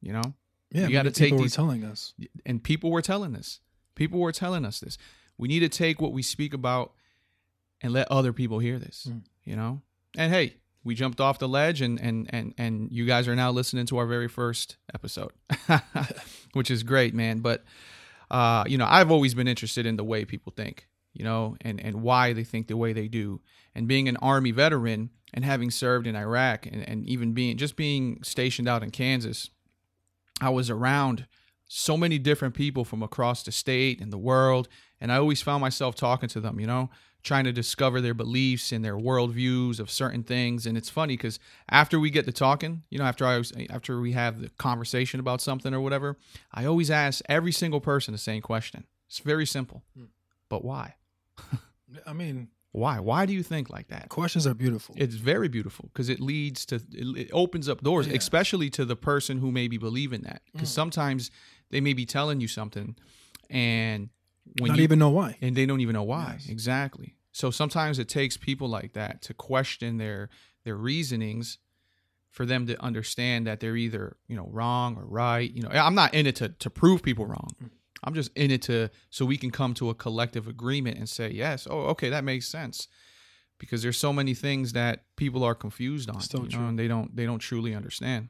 You 0.00 0.12
know? 0.12 0.34
Yeah. 0.72 0.86
You 0.86 0.92
gotta 0.92 1.10
take 1.10 1.26
people 1.26 1.38
were 1.38 1.44
these- 1.44 1.54
telling 1.54 1.84
us. 1.84 2.14
And 2.46 2.62
people 2.62 2.90
were 2.90 3.02
telling 3.02 3.36
us. 3.36 3.60
People 3.94 4.20
were 4.20 4.32
telling 4.32 4.64
us 4.64 4.80
this. 4.80 4.98
We 5.36 5.48
need 5.48 5.60
to 5.60 5.68
take 5.68 6.00
what 6.00 6.12
we 6.12 6.22
speak 6.22 6.54
about 6.54 6.92
and 7.80 7.92
let 7.92 8.10
other 8.10 8.32
people 8.32 8.58
hear 8.58 8.78
this. 8.78 9.06
Mm. 9.08 9.22
You 9.44 9.56
know? 9.56 9.82
And 10.16 10.32
hey, 10.32 10.56
we 10.84 10.94
jumped 10.94 11.20
off 11.20 11.38
the 11.38 11.48
ledge 11.48 11.80
and 11.80 12.00
and 12.00 12.26
and 12.30 12.54
and 12.58 12.90
you 12.90 13.06
guys 13.06 13.28
are 13.28 13.36
now 13.36 13.50
listening 13.50 13.86
to 13.86 13.98
our 13.98 14.06
very 14.06 14.28
first 14.28 14.76
episode. 14.94 15.32
Which 16.52 16.70
is 16.70 16.82
great, 16.82 17.14
man. 17.14 17.40
But 17.40 17.64
uh, 18.30 18.64
you 18.66 18.78
know, 18.78 18.86
I've 18.88 19.10
always 19.10 19.34
been 19.34 19.48
interested 19.48 19.84
in 19.84 19.96
the 19.96 20.04
way 20.04 20.24
people 20.24 20.52
think, 20.56 20.88
you 21.12 21.22
know, 21.22 21.56
and, 21.60 21.78
and 21.80 22.02
why 22.02 22.32
they 22.32 22.44
think 22.44 22.66
the 22.66 22.78
way 22.78 22.94
they 22.94 23.06
do. 23.06 23.42
And 23.74 23.86
being 23.86 24.08
an 24.08 24.16
Army 24.18 24.52
veteran 24.52 25.10
and 25.34 25.44
having 25.44 25.70
served 25.70 26.06
in 26.06 26.16
Iraq 26.16 26.66
and, 26.66 26.86
and 26.88 27.06
even 27.06 27.32
being 27.32 27.56
just 27.58 27.76
being 27.76 28.22
stationed 28.22 28.68
out 28.68 28.82
in 28.82 28.90
Kansas, 28.90 29.50
I 30.40 30.50
was 30.50 30.70
around 30.70 31.26
so 31.74 31.96
many 31.96 32.18
different 32.18 32.54
people 32.54 32.84
from 32.84 33.02
across 33.02 33.42
the 33.42 33.52
state 33.52 34.00
and 34.00 34.12
the 34.12 34.18
world. 34.18 34.68
And 35.00 35.10
I 35.10 35.16
always 35.16 35.40
found 35.40 35.62
myself 35.62 35.94
talking 35.94 36.28
to 36.30 36.40
them, 36.40 36.60
you 36.60 36.66
know, 36.66 36.90
trying 37.22 37.44
to 37.44 37.52
discover 37.52 38.00
their 38.00 38.14
beliefs 38.14 38.72
and 38.72 38.84
their 38.84 38.96
worldviews 38.96 39.80
of 39.80 39.90
certain 39.90 40.22
things. 40.22 40.66
And 40.66 40.76
it's 40.76 40.90
funny 40.90 41.16
because 41.16 41.38
after 41.70 41.98
we 41.98 42.10
get 42.10 42.26
to 42.26 42.32
talking, 42.32 42.82
you 42.90 42.98
know, 42.98 43.04
after 43.04 43.24
I 43.24 43.38
was 43.38 43.52
after 43.70 44.00
we 44.00 44.12
have 44.12 44.42
the 44.42 44.50
conversation 44.58 45.18
about 45.18 45.40
something 45.40 45.72
or 45.72 45.80
whatever, 45.80 46.18
I 46.52 46.66
always 46.66 46.90
ask 46.90 47.22
every 47.26 47.52
single 47.52 47.80
person 47.80 48.12
the 48.12 48.18
same 48.18 48.42
question. 48.42 48.86
It's 49.08 49.20
very 49.20 49.46
simple. 49.46 49.82
Hmm. 49.96 50.04
But 50.48 50.64
why? 50.64 50.96
I 52.06 52.12
mean, 52.12 52.48
Why? 52.72 53.00
Why 53.00 53.26
do 53.26 53.32
you 53.34 53.42
think 53.42 53.68
like 53.70 53.88
that? 53.88 54.08
questions 54.08 54.46
are 54.46 54.54
beautiful. 54.54 54.94
It's 54.98 55.14
very 55.14 55.48
beautiful 55.48 55.90
because 55.92 56.08
it 56.08 56.20
leads 56.20 56.64
to 56.66 56.76
it, 56.76 56.84
it 57.18 57.30
opens 57.32 57.68
up 57.68 57.82
doors, 57.82 58.06
Yeah. 58.06 58.14
especially 58.16 58.70
to 58.70 58.84
the 58.84 58.96
person 58.96 59.38
who 59.38 59.52
maybe 59.52 59.76
believe 59.78 60.12
in 60.12 60.22
that. 60.22 60.42
Because 60.52 60.70
Mm. 60.70 60.74
sometimes 60.74 61.30
they 61.70 61.80
may 61.80 61.92
be 61.92 62.06
telling 62.06 62.40
you 62.40 62.48
something, 62.48 62.96
and 63.50 64.08
when 64.58 64.68
Not 64.70 64.78
you 64.78 64.84
even 64.84 64.98
know 64.98 65.10
why. 65.10 65.36
and 65.42 65.54
they 65.56 65.66
don't 65.66 65.80
even 65.80 65.92
know 65.94 66.02
why 66.02 66.32
Yes. 66.38 66.48
exactly. 66.48 67.16
So 67.30 67.50
sometimes 67.50 67.98
it 67.98 68.08
takes 68.08 68.36
people 68.36 68.68
like 68.68 68.92
that 68.94 69.22
to 69.22 69.34
question 69.34 69.98
their 69.98 70.28
their 70.64 70.76
reasonings 70.76 71.58
for 72.30 72.46
them 72.46 72.66
to 72.66 72.80
understand 72.82 73.46
that 73.46 73.60
they're 73.60 73.76
either 73.76 74.16
you 74.28 74.36
know 74.36 74.48
wrong 74.50 74.96
or 74.96 75.04
right. 75.04 75.50
You 75.52 75.62
know, 75.62 75.68
I'm 75.68 75.94
not 75.94 76.14
in 76.14 76.26
it 76.26 76.36
to 76.36 76.48
to 76.48 76.70
prove 76.70 77.02
people 77.02 77.26
wrong. 77.26 77.50
Mm. 77.62 77.70
I'm 78.04 78.14
just 78.14 78.30
in 78.36 78.50
it 78.50 78.62
to 78.62 78.90
so 79.10 79.24
we 79.24 79.36
can 79.36 79.50
come 79.50 79.74
to 79.74 79.90
a 79.90 79.94
collective 79.94 80.48
agreement 80.48 80.98
and 80.98 81.08
say 81.08 81.30
yes. 81.30 81.66
Oh, 81.70 81.80
okay, 81.90 82.08
that 82.10 82.24
makes 82.24 82.48
sense. 82.48 82.88
Because 83.58 83.82
there's 83.82 83.96
so 83.96 84.12
many 84.12 84.34
things 84.34 84.72
that 84.72 85.04
people 85.16 85.44
are 85.44 85.54
confused 85.54 86.10
on, 86.10 86.20
So 86.20 86.38
you 86.38 86.42
know, 86.44 86.48
true. 86.50 86.66
and 86.66 86.78
they 86.78 86.88
don't 86.88 87.14
they 87.14 87.24
don't 87.26 87.38
truly 87.38 87.74
understand. 87.74 88.28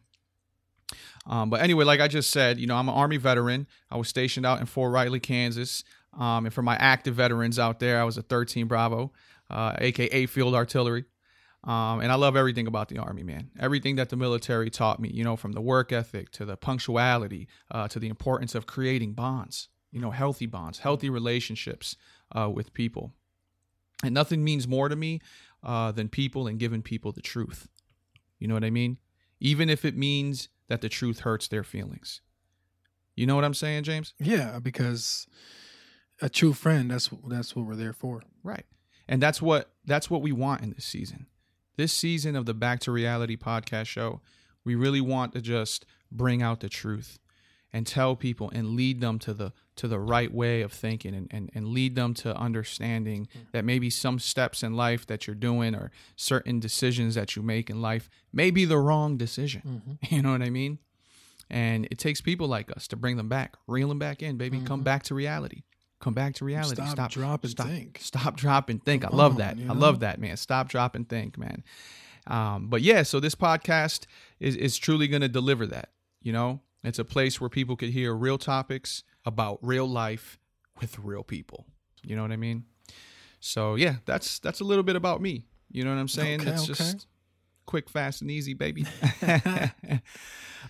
Um, 1.26 1.48
but 1.48 1.60
anyway, 1.62 1.84
like 1.84 2.00
I 2.00 2.08
just 2.08 2.30
said, 2.30 2.58
you 2.58 2.66
know, 2.66 2.76
I'm 2.76 2.88
an 2.88 2.94
Army 2.94 3.16
veteran. 3.16 3.66
I 3.90 3.96
was 3.96 4.08
stationed 4.08 4.44
out 4.44 4.60
in 4.60 4.66
Fort 4.66 4.92
Riley, 4.92 5.20
Kansas. 5.20 5.84
Um, 6.18 6.44
and 6.44 6.52
for 6.52 6.60
my 6.62 6.76
active 6.76 7.14
veterans 7.14 7.58
out 7.58 7.78
there, 7.80 7.98
I 7.98 8.04
was 8.04 8.18
a 8.18 8.22
13 8.22 8.66
Bravo, 8.66 9.12
uh, 9.48 9.74
aka 9.78 10.26
Field 10.26 10.54
Artillery. 10.54 11.04
Um, 11.64 12.00
and 12.00 12.10
I 12.10 12.16
love 12.16 12.34
everything 12.34 12.66
about 12.66 12.88
the 12.88 12.98
Army, 12.98 13.22
man. 13.22 13.50
Everything 13.58 13.96
that 13.96 14.08
the 14.08 14.16
military 14.16 14.68
taught 14.68 14.98
me, 14.98 15.10
you 15.10 15.22
know, 15.22 15.36
from 15.36 15.52
the 15.52 15.60
work 15.60 15.92
ethic 15.92 16.30
to 16.32 16.44
the 16.44 16.56
punctuality 16.56 17.46
uh, 17.70 17.86
to 17.88 18.00
the 18.00 18.08
importance 18.08 18.54
of 18.54 18.66
creating 18.66 19.12
bonds, 19.12 19.68
you 19.92 20.00
know, 20.00 20.10
healthy 20.10 20.46
bonds, 20.46 20.80
healthy 20.80 21.08
relationships 21.08 21.96
uh, 22.36 22.50
with 22.50 22.74
people. 22.74 23.12
And 24.02 24.12
nothing 24.12 24.42
means 24.42 24.66
more 24.66 24.88
to 24.88 24.96
me 24.96 25.20
uh, 25.62 25.92
than 25.92 26.08
people 26.08 26.48
and 26.48 26.58
giving 26.58 26.82
people 26.82 27.12
the 27.12 27.20
truth. 27.20 27.68
You 28.40 28.48
know 28.48 28.54
what 28.54 28.64
I 28.64 28.70
mean? 28.70 28.98
Even 29.38 29.70
if 29.70 29.84
it 29.84 29.96
means 29.96 30.48
that 30.66 30.80
the 30.80 30.88
truth 30.88 31.20
hurts 31.20 31.46
their 31.46 31.62
feelings. 31.62 32.22
You 33.14 33.26
know 33.26 33.36
what 33.36 33.44
I'm 33.44 33.54
saying, 33.54 33.84
James? 33.84 34.14
Yeah, 34.18 34.58
because 34.58 35.28
a 36.20 36.28
true 36.28 36.52
friend, 36.52 36.90
that's 36.90 37.10
that's 37.28 37.54
what 37.54 37.66
we're 37.66 37.76
there 37.76 37.92
for. 37.92 38.22
Right. 38.42 38.64
And 39.06 39.22
that's 39.22 39.42
what 39.42 39.70
that's 39.84 40.10
what 40.10 40.22
we 40.22 40.32
want 40.32 40.62
in 40.62 40.70
this 40.70 40.84
season. 40.84 41.26
This 41.76 41.92
season 41.92 42.36
of 42.36 42.44
the 42.44 42.54
Back 42.54 42.80
to 42.80 42.92
Reality 42.92 43.36
podcast 43.36 43.86
show, 43.86 44.20
we 44.64 44.74
really 44.74 45.00
want 45.00 45.32
to 45.32 45.40
just 45.40 45.86
bring 46.10 46.42
out 46.42 46.60
the 46.60 46.68
truth 46.68 47.18
and 47.72 47.86
tell 47.86 48.14
people 48.14 48.50
and 48.54 48.76
lead 48.76 49.00
them 49.00 49.18
to 49.20 49.32
the 49.32 49.52
to 49.76 49.88
the 49.88 49.98
right 49.98 50.32
way 50.32 50.60
of 50.60 50.70
thinking 50.70 51.14
and, 51.14 51.28
and, 51.30 51.50
and 51.54 51.68
lead 51.68 51.94
them 51.94 52.12
to 52.12 52.36
understanding 52.36 53.26
hmm. 53.32 53.40
that 53.52 53.64
maybe 53.64 53.88
some 53.88 54.18
steps 54.18 54.62
in 54.62 54.76
life 54.76 55.06
that 55.06 55.26
you're 55.26 55.34
doing 55.34 55.74
or 55.74 55.90
certain 56.14 56.60
decisions 56.60 57.14
that 57.14 57.34
you 57.34 57.42
make 57.42 57.70
in 57.70 57.80
life 57.80 58.10
may 58.34 58.50
be 58.50 58.66
the 58.66 58.76
wrong 58.76 59.16
decision. 59.16 59.62
Mm-hmm. 59.66 59.92
You 60.14 60.20
know 60.20 60.32
what 60.32 60.42
I 60.42 60.50
mean? 60.50 60.78
And 61.48 61.88
it 61.90 61.98
takes 61.98 62.20
people 62.20 62.48
like 62.48 62.70
us 62.76 62.86
to 62.88 62.96
bring 62.96 63.16
them 63.16 63.30
back, 63.30 63.56
reel 63.66 63.88
them 63.88 63.98
back 63.98 64.22
in, 64.22 64.36
baby. 64.36 64.58
Come 64.58 64.80
mm-hmm. 64.80 64.84
back 64.84 65.04
to 65.04 65.14
reality. 65.14 65.62
Come 66.02 66.14
back 66.14 66.34
to 66.34 66.44
reality. 66.44 66.82
Stop, 66.84 67.12
drop, 67.12 67.44
and 67.44 67.50
stop, 67.52 67.68
think. 67.68 67.98
Stop, 68.02 68.36
drop, 68.36 68.68
and 68.68 68.84
think. 68.84 69.02
Come 69.02 69.14
I 69.14 69.16
love 69.16 69.32
on, 69.32 69.38
that. 69.38 69.56
you 69.56 69.70
I 69.70 69.72
love 69.72 70.00
that, 70.00 70.20
man. 70.20 70.36
Stop, 70.36 70.68
drop, 70.68 70.96
and 70.96 71.08
think, 71.08 71.38
man. 71.38 71.62
Um, 72.26 72.66
but 72.68 72.82
yeah, 72.82 73.04
so 73.04 73.20
this 73.20 73.36
podcast 73.36 74.06
is 74.40 74.56
is 74.56 74.76
truly 74.76 75.06
going 75.06 75.22
to 75.22 75.28
deliver 75.28 75.64
that. 75.68 75.90
You 76.20 76.32
know, 76.32 76.60
it's 76.82 76.98
a 76.98 77.04
place 77.04 77.40
where 77.40 77.48
people 77.48 77.76
could 77.76 77.90
hear 77.90 78.14
real 78.14 78.36
topics 78.36 79.04
about 79.24 79.60
real 79.62 79.86
life 79.86 80.38
with 80.80 80.98
real 80.98 81.22
people. 81.22 81.66
You 82.02 82.16
know 82.16 82.22
what 82.22 82.32
I 82.32 82.36
mean? 82.36 82.64
So 83.38 83.76
yeah, 83.76 83.96
that's 84.04 84.40
that's 84.40 84.58
a 84.60 84.64
little 84.64 84.82
bit 84.84 84.96
about 84.96 85.22
me. 85.22 85.46
You 85.70 85.84
know 85.84 85.90
what 85.94 86.00
I'm 86.00 86.08
saying? 86.08 86.40
Okay, 86.40 86.50
it's 86.50 86.64
okay. 86.64 86.74
just 86.74 87.06
quick, 87.64 87.88
fast, 87.88 88.22
and 88.22 88.30
easy, 88.30 88.54
baby. 88.54 88.86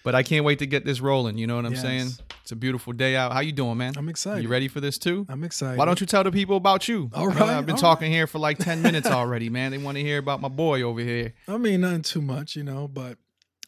but 0.05 0.15
I 0.15 0.23
can't 0.23 0.45
wait 0.45 0.59
to 0.61 0.67
get 0.67 0.85
this 0.85 1.01
rolling. 1.01 1.39
You 1.39 1.47
know 1.47 1.57
what 1.57 1.67
I'm 1.67 1.73
Yes. 1.73 1.83
saying? 1.83 2.11
It's 2.43 2.51
a 2.51 2.57
beautiful 2.57 2.93
day 2.93 3.15
out. 3.15 3.33
How 3.33 3.39
you 3.41 3.53
doing, 3.53 3.79
man? 3.79 3.95
I'm 3.97 4.09
excited. 4.09 4.43
You 4.43 4.49
ready 4.49 4.67
for 4.67 4.81
this 4.81 4.99
too? 4.99 5.25
I'm 5.29 5.45
excited. 5.45 5.79
Why 5.79 5.85
don't 5.85 6.01
you 6.01 6.07
tell 6.09 6.25
the 6.25 6.33
people 6.33 6.57
about 6.57 6.89
you? 6.89 7.09
All 7.15 7.29
right, 7.29 7.41
I've 7.41 7.67
been 7.67 7.77
talking 7.77 8.11
here 8.11 8.27
for 8.27 8.41
like 8.41 8.59
10 8.59 8.83
minutes 8.83 9.07
already, 9.11 9.49
man. 9.49 9.71
They 9.71 9.79
want 9.79 9.97
to 9.97 10.03
hear 10.03 10.19
about 10.19 10.41
my 10.41 10.49
boy 10.49 10.83
over 10.83 11.01
here. 11.01 11.35
I 11.47 11.57
mean, 11.57 11.83
nothing 11.83 12.03
too 12.03 12.21
much, 12.21 12.57
you 12.57 12.65
know, 12.65 12.89
but 12.89 13.19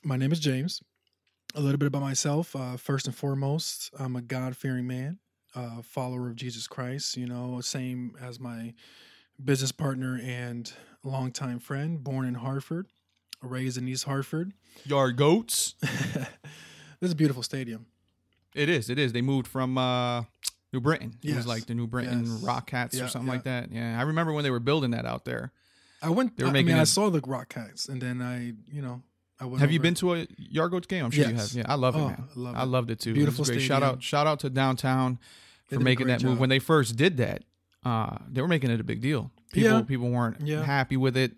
my 0.03 0.17
name 0.17 0.33
is 0.33 0.41
James. 0.41 0.83
a 1.55 1.61
little 1.61 1.79
bit 1.79 1.87
about 1.87 2.03
myself. 2.03 2.57
Uh, 2.57 2.77
first 2.77 3.07
and 3.07 3.15
foremost, 3.15 3.91
I'm 3.97 4.17
a 4.17 4.21
God 4.23 4.57
fearing 4.57 4.89
man, 4.89 5.21
uh, 5.55 5.81
follower 5.83 6.27
of 6.29 6.35
Jesus 6.35 6.67
Christ. 6.67 7.17
You 7.17 7.29
know, 7.29 7.61
same 7.61 8.17
as 8.21 8.41
my 8.41 8.75
business 9.43 9.71
partner 9.71 10.19
and 10.21 10.73
longtime 11.05 11.61
friend, 11.61 12.03
born 12.03 12.27
in 12.27 12.35
Hartford, 12.35 12.89
raised 13.41 13.79
in 13.79 13.87
East 13.87 14.03
Hartford. 14.05 14.53
Yard 14.85 15.17
goats. 15.17 15.77
this 15.81 16.27
is 17.01 17.13
a 17.13 17.17
beautiful 17.17 17.45
stadium. 17.45 17.87
It 18.55 18.69
is. 18.69 18.89
It 18.91 18.99
is. 18.99 19.13
They 19.13 19.23
moved 19.23 19.47
from 19.49 19.77
uh, 19.79 20.23
New 20.73 20.81
Britain. 20.81 21.15
It 21.23 21.35
was 21.35 21.47
like 21.47 21.67
the 21.67 21.75
New 21.75 21.87
Britain 21.87 22.25
Yes. 22.25 22.43
Rock 22.43 22.67
Cats 22.69 22.97
Yeah, 22.97 23.05
or 23.05 23.09
something 23.09 23.27
yeah. 23.29 23.33
like 23.35 23.45
that. 23.45 23.73
Yeah, 23.73 23.99
I 23.99 24.03
remember 24.03 24.33
when 24.33 24.45
they 24.45 24.51
were 24.51 24.61
building 24.61 24.93
that 24.93 25.05
out 25.07 25.25
there. 25.25 25.53
I 26.03 26.11
went. 26.11 26.37
They 26.37 26.45
were 26.45 26.51
I 26.51 26.53
making 26.53 26.73
mean, 26.73 26.79
I 26.79 26.85
saw 26.85 27.11
the 27.11 27.21
Rock 27.21 27.49
Cats, 27.49 27.89
and 27.89 28.01
then 28.01 28.21
I, 28.21 28.53
you 28.71 28.83
know, 28.83 29.03
I 29.41 29.47
went. 29.47 29.61
Have 29.61 29.73
you 29.73 29.81
been 29.81 29.95
to 29.95 30.15
a 30.15 30.27
Yard 30.37 30.87
game? 30.89 31.05
I'm 31.07 31.11
sure 31.11 31.27
you 31.27 31.35
have. 31.35 31.53
Yeah, 31.53 31.65
I 31.67 31.75
love 31.75 31.95
it, 31.97 31.99
Oh, 31.99 32.09
man. 32.09 32.25
I 32.37 32.39
love 32.39 32.57
I 32.57 32.65
loved 32.65 32.91
it 32.91 33.01
too. 33.01 33.11
It 33.11 33.15
Beautiful 33.15 33.45
great. 33.45 33.61
Shout 33.63 33.83
out, 33.83 34.03
shout 34.03 34.27
out 34.27 34.41
to 34.41 34.51
downtown 34.51 35.19
for 35.71 35.81
making 35.81 36.09
that 36.09 36.23
move. 36.23 36.39
When 36.39 36.51
they 36.51 36.59
first 36.59 36.97
did 36.97 37.17
that, 37.17 37.43
uh, 37.85 38.19
they 38.31 38.41
were 38.43 38.49
making 38.49 38.71
it 38.71 38.81
a 38.81 38.85
big 38.85 39.01
deal. 39.01 39.31
People, 39.53 39.71
Yeah. 39.71 39.83
people 39.83 40.11
weren't 40.11 40.47
happy 40.49 40.97
with 40.97 41.17
it. 41.17 41.33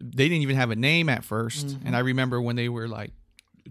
They 0.00 0.28
didn't 0.28 0.42
even 0.42 0.56
have 0.56 0.70
a 0.70 0.76
name 0.76 1.08
at 1.08 1.22
1st 1.22 1.78
and 1.84 1.96
I 1.96 2.00
remember 2.00 2.40
when 2.40 2.54
they 2.54 2.68
were 2.68 2.86
like 2.86 3.12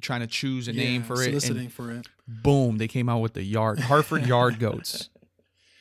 trying 0.02 0.22
to 0.22 0.28
choose 0.28 0.68
a 0.68 0.74
name 0.74 1.02
Yeah, 1.02 1.08
for 1.08 1.22
it, 1.22 1.26
soliciting 1.26 1.70
for 1.70 1.92
it. 1.92 2.08
boom, 2.28 2.78
they 2.78 2.88
came 2.88 3.10
out 3.10 3.20
with 3.20 3.34
the 3.34 3.44
yard 3.44 3.80
Hartford 3.80 4.26
Yard 4.26 4.60
Goats. 4.60 5.10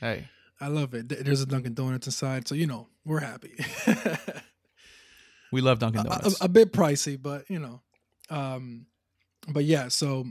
Hey, 0.00 0.28
I 0.60 0.68
love 0.68 0.94
it. 0.94 1.08
There's 1.08 1.40
a 1.40 1.46
Dunkin' 1.46 1.74
Donuts 1.74 2.06
inside, 2.06 2.46
so 2.46 2.54
you 2.54 2.68
know 2.68 2.86
we're 3.04 3.18
happy. 3.18 3.56
we 5.52 5.60
love 5.60 5.78
Dunkin' 5.78 6.00
a, 6.02 6.04
Donuts. 6.04 6.40
a- 6.40 6.44
a 6.44 6.48
bit 6.48 6.72
pricey, 6.72 7.20
but 7.20 7.48
you 7.50 7.58
know, 7.58 7.80
um, 8.30 8.86
but 9.48 9.64
yeah. 9.64 9.88
So, 9.88 10.26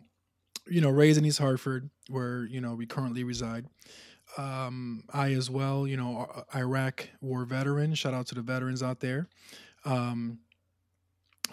you 0.69 0.81
know, 0.81 0.89
raised 0.89 1.17
in 1.17 1.25
East 1.25 1.39
Hartford, 1.39 1.89
where 2.10 2.46
you 2.46 2.62
know 2.62 2.75
we 2.75 2.86
currently 2.86 3.24
reside. 3.24 3.65
Um, 4.38 5.03
I 5.13 5.34
as 5.34 5.50
well, 5.50 5.88
you 5.88 5.98
know, 5.98 6.27
Iraq 6.55 7.10
war 7.22 7.46
veteran. 7.46 7.93
Shout 7.96 8.13
out 8.13 8.27
to 8.27 8.36
the 8.36 8.41
veterans 8.41 8.84
out 8.84 9.00
there. 9.00 9.27
Um, 9.86 10.39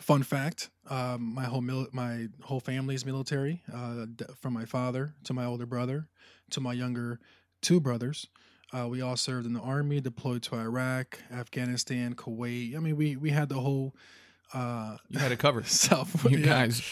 fun 0.00 0.22
fact: 0.22 0.70
um, 0.90 1.34
my 1.34 1.44
whole 1.44 1.60
mil- 1.60 1.88
my 1.92 2.28
whole 2.42 2.60
family 2.60 2.94
is 2.94 3.04
military. 3.06 3.62
Uh, 3.72 4.06
d- 4.14 4.24
from 4.40 4.52
my 4.52 4.64
father 4.64 5.14
to 5.24 5.32
my 5.32 5.44
older 5.44 5.66
brother 5.66 6.08
to 6.50 6.60
my 6.60 6.72
younger 6.72 7.20
two 7.62 7.80
brothers. 7.80 8.26
Uh, 8.72 8.88
we 8.88 9.00
all 9.00 9.16
served 9.16 9.46
in 9.46 9.52
the 9.52 9.60
army, 9.60 10.00
deployed 10.00 10.42
to 10.42 10.56
Iraq, 10.56 11.18
Afghanistan, 11.32 12.14
Kuwait. 12.14 12.76
I 12.76 12.80
mean, 12.80 12.96
we 12.96 13.16
we 13.16 13.30
had 13.30 13.48
the 13.48 13.60
whole 13.60 13.94
uh, 14.52 14.96
you 15.08 15.18
had 15.18 15.32
it 15.32 15.38
covered. 15.38 15.66
South 15.88 16.24
You 16.30 16.38
yeah, 16.38 16.44
guys 16.46 16.82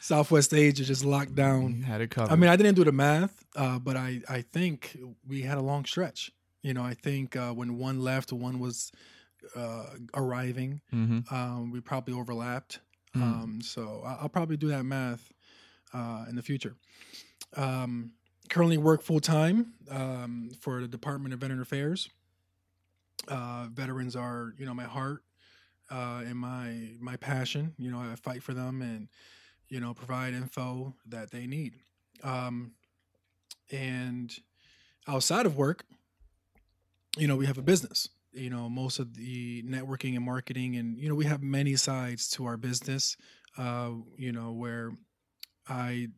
Southwest 0.00 0.52
Asia 0.54 0.84
just 0.84 1.04
locked 1.04 1.34
down. 1.34 1.76
you 1.78 1.84
had 1.84 2.00
it 2.00 2.10
covered. 2.10 2.32
I 2.32 2.36
mean, 2.36 2.50
I 2.50 2.56
didn't 2.56 2.74
do 2.74 2.84
the 2.84 2.92
math, 2.92 3.44
uh, 3.56 3.78
but 3.78 3.96
I 3.96 4.20
I 4.28 4.42
think 4.42 4.96
we 5.26 5.42
had 5.42 5.58
a 5.58 5.62
long 5.62 5.84
stretch. 5.84 6.30
You 6.62 6.74
know, 6.74 6.82
I 6.82 6.94
think 6.94 7.34
uh, 7.36 7.52
when 7.52 7.76
one 7.76 8.00
left, 8.00 8.32
one 8.32 8.60
was 8.60 8.92
uh, 9.56 9.86
arriving. 10.14 10.80
hmm 10.90 11.20
Um, 11.30 11.70
we 11.70 11.80
probably 11.80 12.14
overlapped. 12.14 12.80
Mm. 13.16 13.22
Um, 13.22 13.60
so 13.62 14.02
I'll 14.04 14.28
probably 14.28 14.56
do 14.56 14.68
that 14.68 14.84
math 14.84 15.32
uh, 15.92 16.24
in 16.28 16.36
the 16.36 16.42
future. 16.42 16.76
Um, 17.56 18.12
currently 18.48 18.78
work 18.78 19.02
full 19.02 19.20
time 19.20 19.74
um, 19.90 20.50
for 20.60 20.80
the 20.80 20.88
Department 20.88 21.34
of 21.34 21.40
Veteran 21.40 21.60
Affairs. 21.60 22.08
Uh, 23.28 23.66
veterans 23.70 24.16
are, 24.16 24.54
you 24.58 24.66
know, 24.66 24.74
my 24.74 24.84
heart 24.84 25.22
uh, 25.90 26.22
and 26.26 26.36
my 26.36 26.88
my 27.00 27.16
passion. 27.16 27.74
You 27.78 27.90
know, 27.90 27.98
I 27.98 28.14
fight 28.16 28.42
for 28.42 28.54
them 28.54 28.82
and 28.82 29.08
you 29.68 29.80
know 29.80 29.94
provide 29.94 30.34
info 30.34 30.94
that 31.06 31.30
they 31.30 31.46
need. 31.46 31.74
Um, 32.22 32.72
and 33.70 34.32
outside 35.06 35.46
of 35.46 35.56
work, 35.56 35.84
you 37.16 37.26
know, 37.26 37.36
we 37.36 37.46
have 37.46 37.58
a 37.58 37.62
business. 37.62 38.08
You 38.32 38.50
know, 38.50 38.68
most 38.68 38.98
of 38.98 39.14
the 39.14 39.62
networking 39.62 40.16
and 40.16 40.24
marketing, 40.24 40.76
and 40.76 40.98
you 40.98 41.08
know, 41.08 41.14
we 41.14 41.26
have 41.26 41.42
many 41.42 41.76
sides 41.76 42.28
to 42.30 42.46
our 42.46 42.56
business. 42.56 43.16
Uh, 43.58 43.90
you 44.16 44.32
know, 44.32 44.52
where 44.52 44.92
I 45.68 46.08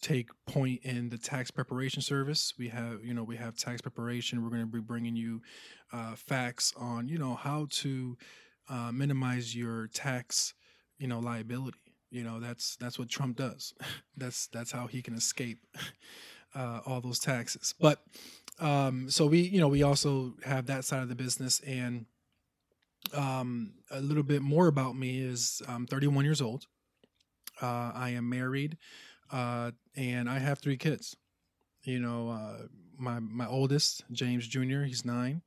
take 0.00 0.30
point 0.46 0.80
in 0.82 1.10
the 1.10 1.18
tax 1.18 1.50
preparation 1.50 2.02
service. 2.02 2.54
We 2.58 2.68
have, 2.68 3.04
you 3.04 3.14
know, 3.14 3.22
we 3.22 3.36
have 3.36 3.56
tax 3.56 3.80
preparation. 3.80 4.42
We're 4.42 4.50
going 4.50 4.62
to 4.62 4.66
be 4.66 4.80
bringing 4.80 5.16
you 5.16 5.42
uh, 5.92 6.14
facts 6.16 6.72
on, 6.76 7.08
you 7.08 7.18
know, 7.18 7.34
how 7.34 7.66
to 7.70 8.16
uh, 8.68 8.92
minimize 8.92 9.54
your 9.54 9.88
tax, 9.88 10.54
you 10.98 11.06
know, 11.06 11.18
liability. 11.18 11.78
You 12.10 12.24
know, 12.24 12.40
that's 12.40 12.76
that's 12.76 12.98
what 12.98 13.08
Trump 13.08 13.36
does. 13.36 13.74
that's 14.16 14.48
that's 14.48 14.72
how 14.72 14.86
he 14.86 15.02
can 15.02 15.14
escape 15.14 15.58
uh, 16.54 16.80
all 16.86 17.00
those 17.00 17.18
taxes. 17.18 17.74
But 17.78 18.02
um, 18.60 19.10
so 19.10 19.26
we, 19.26 19.40
you 19.40 19.60
know, 19.60 19.68
we 19.68 19.82
also 19.82 20.34
have 20.44 20.66
that 20.66 20.84
side 20.84 21.02
of 21.02 21.08
the 21.08 21.14
business, 21.14 21.60
and 21.60 22.06
um, 23.14 23.72
a 23.90 24.00
little 24.00 24.22
bit 24.22 24.42
more 24.42 24.66
about 24.66 24.96
me 24.96 25.20
is 25.20 25.62
I'm 25.66 25.86
31 25.86 26.24
years 26.24 26.40
old. 26.40 26.66
Uh, 27.60 27.92
I 27.94 28.10
am 28.10 28.28
married, 28.28 28.76
uh, 29.32 29.72
and 29.96 30.28
I 30.28 30.38
have 30.38 30.58
three 30.58 30.76
kids. 30.76 31.16
You 31.82 31.98
know, 31.98 32.28
uh, 32.30 32.66
my 32.98 33.18
my 33.18 33.46
oldest, 33.46 34.04
James 34.12 34.46
Jr., 34.46 34.82
he's 34.82 35.04
nine. 35.04 35.42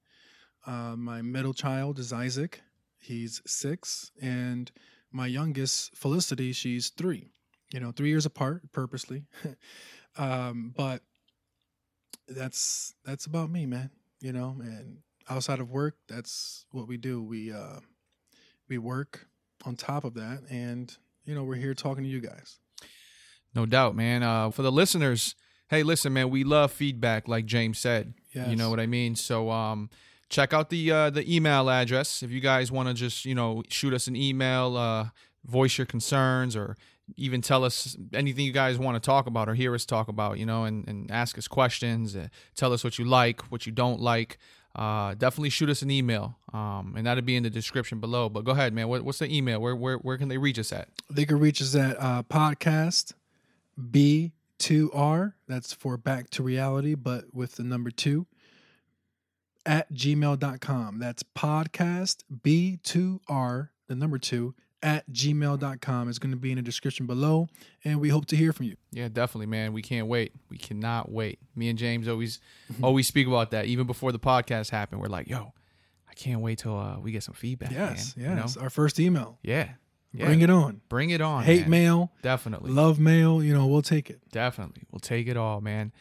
Uh, 0.65 0.95
my 0.97 1.21
middle 1.21 1.53
child 1.53 1.99
is 1.99 2.13
Isaac, 2.13 2.61
he's 2.99 3.41
six, 3.45 4.11
and 4.21 4.71
my 5.11 5.27
youngest, 5.27 5.95
Felicity, 5.95 6.53
she's 6.53 6.89
three. 6.89 7.29
You 7.71 7.79
know, 7.79 7.91
three 7.91 8.09
years 8.09 8.25
apart, 8.25 8.71
purposely. 8.71 9.25
um, 10.17 10.73
but 10.75 11.01
that's 12.27 12.93
that's 13.05 13.25
about 13.25 13.49
me, 13.49 13.65
man. 13.65 13.89
You 14.19 14.33
know, 14.33 14.55
and 14.59 14.99
outside 15.29 15.59
of 15.59 15.69
work, 15.69 15.97
that's 16.07 16.65
what 16.71 16.87
we 16.87 16.97
do. 16.97 17.21
We 17.21 17.51
uh, 17.51 17.79
we 18.69 18.77
work 18.77 19.27
on 19.65 19.75
top 19.75 20.03
of 20.03 20.13
that, 20.15 20.43
and 20.49 20.95
you 21.25 21.35
know, 21.35 21.43
we're 21.43 21.55
here 21.55 21.73
talking 21.73 22.03
to 22.03 22.09
you 22.09 22.19
guys. 22.19 22.59
No 23.55 23.65
doubt, 23.65 23.95
man. 23.95 24.23
Uh, 24.23 24.49
for 24.49 24.61
the 24.61 24.71
listeners, 24.71 25.35
hey, 25.69 25.83
listen, 25.83 26.13
man, 26.13 26.29
we 26.29 26.43
love 26.43 26.71
feedback, 26.71 27.27
like 27.27 27.45
James 27.45 27.77
said. 27.77 28.13
Yes. 28.33 28.49
You 28.49 28.55
know 28.55 28.69
what 28.69 28.79
I 28.79 28.87
mean? 28.87 29.15
So, 29.15 29.51
um, 29.51 29.89
check 30.29 30.53
out 30.53 30.69
the 30.69 30.91
uh, 30.91 31.09
the 31.09 31.33
email 31.33 31.69
address 31.69 32.23
if 32.23 32.31
you 32.31 32.39
guys 32.39 32.71
want 32.71 32.87
to 32.87 32.93
just 32.93 33.25
you 33.25 33.35
know 33.35 33.63
shoot 33.69 33.93
us 33.93 34.07
an 34.07 34.15
email, 34.15 34.75
uh, 34.75 35.09
voice 35.45 35.77
your 35.77 35.85
concerns, 35.85 36.55
or 36.55 36.77
even 37.17 37.41
tell 37.41 37.63
us 37.63 37.97
anything 38.13 38.45
you 38.45 38.51
guys 38.51 38.77
want 38.77 38.95
to 38.95 39.05
talk 39.05 39.27
about 39.27 39.49
or 39.49 39.55
hear 39.55 39.73
us 39.75 39.85
talk 39.85 40.07
about. 40.07 40.39
You 40.39 40.45
know, 40.45 40.63
and 40.65 40.87
and 40.87 41.11
ask 41.11 41.37
us 41.37 41.47
questions, 41.47 42.15
uh, 42.15 42.27
tell 42.55 42.73
us 42.73 42.83
what 42.83 42.97
you 42.99 43.05
like, 43.05 43.41
what 43.51 43.65
you 43.65 43.71
don't 43.71 43.99
like. 43.99 44.37
Uh, 44.75 45.13
definitely 45.13 45.51
shoot 45.51 45.69
us 45.69 45.83
an 45.83 45.91
email, 45.91 46.35
um, 46.51 46.95
and 46.97 47.05
that'll 47.05 47.23
be 47.23 47.35
in 47.35 47.43
the 47.43 47.49
description 47.49 47.99
below. 47.99 48.27
But 48.27 48.43
go 48.43 48.53
ahead, 48.53 48.73
man. 48.73 48.87
What, 48.87 49.03
what's 49.03 49.19
the 49.19 49.35
email? 49.35 49.59
Where 49.59 49.75
where 49.75 49.97
where 49.97 50.17
can 50.17 50.29
they 50.29 50.37
reach 50.37 50.57
us 50.57 50.71
at? 50.71 50.89
They 51.11 51.25
can 51.25 51.39
reach 51.39 51.61
us 51.61 51.75
at 51.75 51.95
uh, 51.99 52.23
podcast 52.23 53.13
B2R. 53.79 55.33
That's 55.47 55.73
for 55.73 55.97
back 55.97 56.31
to 56.31 56.43
reality, 56.43 56.95
but 56.95 57.25
with 57.33 57.55
the 57.55 57.63
number 57.63 57.91
two 57.91 58.25
at 59.65 59.93
gmail.com. 59.93 60.99
That's 60.99 61.23
podcast 61.23 62.23
B2R, 62.43 63.69
the 63.87 63.95
number 63.95 64.17
two 64.17 64.55
at 64.83 65.09
gmail.com. 65.11 66.09
It's 66.09 66.19
going 66.19 66.31
to 66.31 66.37
be 66.37 66.51
in 66.51 66.57
the 66.57 66.61
description 66.61 67.07
below, 67.07 67.47
and 67.83 67.99
we 67.99 68.09
hope 68.09 68.25
to 68.27 68.35
hear 68.35 68.53
from 68.53 68.67
you. 68.67 68.75
Yeah, 68.91 69.07
definitely, 69.07 69.47
man. 69.47 69.73
We 69.73 69.81
can't 69.81 70.07
wait. 70.07 70.33
We 70.49 70.57
cannot 70.57 71.11
wait. 71.11 71.39
Me 71.55 71.69
and 71.69 71.79
James 71.79 72.07
always 72.07 72.39
always 72.83 73.07
speak 73.07 73.25
about 73.25 73.51
that. 73.51 73.65
Even 73.65 73.87
before 73.87 74.11
the 74.11 74.19
podcast 74.19 74.69
happened, 74.69 75.01
we're 75.01 75.07
like, 75.07 75.27
"Yo, 75.27 75.53
I 76.09 76.13
can't 76.13 76.41
wait 76.41 76.59
till 76.59 76.77
uh, 76.77 76.99
we 76.99 77.11
get 77.11 77.23
some 77.23 77.33
feedback." 77.33 77.71
Yes, 77.71 78.15
man. 78.15 78.37
yes. 78.37 78.55
You 78.55 78.59
know? 78.59 78.63
Our 78.65 78.69
first 78.69 78.99
email. 78.99 79.39
Yeah. 79.41 79.69
yeah. 80.13 80.25
Bring 80.25 80.41
it 80.41 80.49
on. 80.49 80.81
Bring 80.89 81.09
it 81.09 81.21
on. 81.21 81.43
Hate 81.43 81.61
man. 81.61 81.69
mail, 81.69 82.11
Definitely. 82.21 82.71
love 82.71 82.99
mail, 82.99 83.41
you 83.41 83.53
know, 83.53 83.65
we'll 83.65 83.81
take 83.81 84.09
it. 84.09 84.19
Definitely. 84.31 84.83
We'll 84.91 84.99
take 84.99 85.27
it 85.27 85.37
all, 85.37 85.61
man. 85.61 85.91